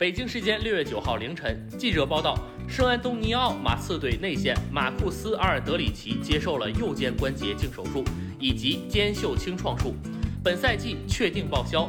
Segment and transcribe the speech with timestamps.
[0.00, 2.34] 北京时间六月九号凌晨，记者报道，
[2.66, 8.02] 圣安东尼奥马刺队内线马库斯·阿尔德里奇接受了右肩关节镜手术
[8.38, 9.94] 以及肩袖清创术，
[10.42, 11.86] 本赛季确定报销。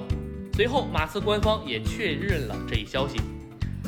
[0.54, 3.18] 随后，马刺官方也确认了这一消息。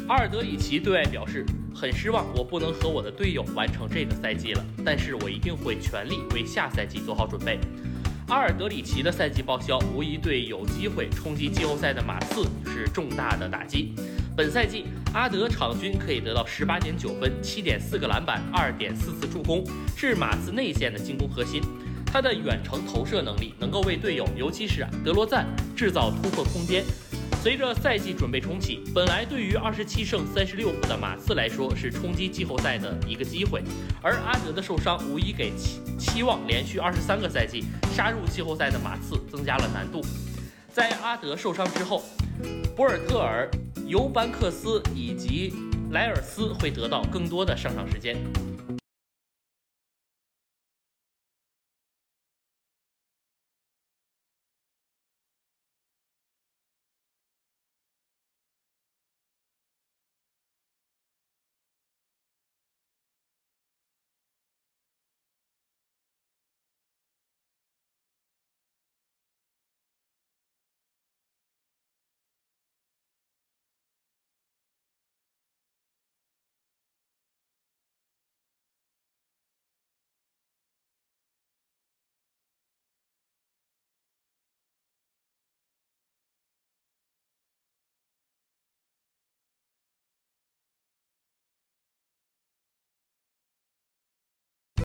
[0.07, 1.45] 阿尔德里奇对外表示，
[1.75, 7.59] 很失望，我不能和我的队友完成这个赛季了，但是我一定会全力为下赛季做好准备。
[8.29, 13.93] 阿尔德里奇的赛季报销，无疑对有机会冲击季后赛的马刺是重大的打击。
[14.35, 19.63] 本赛季，阿德场均可以得到十八点九分、七点四个篮板、二点四次助攻，
[19.95, 21.61] 是马刺内线的进攻核心。
[22.03, 26.83] 他的远程投射能力能够为队友，尤其是德罗赞制造突破空间。
[27.43, 33.61] 随着赛季准备重启，本来对于二十七胜三十六负的马刺来说是冲击季后赛的一个机会，
[34.01, 40.01] 而阿德的受伤无疑给期期望连续二十三个赛季杀入季后赛的马刺增加了难度。
[40.71, 42.03] 在阿德受伤之后，
[42.75, 43.47] 博尔特尔、
[43.85, 45.53] 尤班克斯以及
[45.91, 48.17] 莱尔斯会得到更多的上场时间。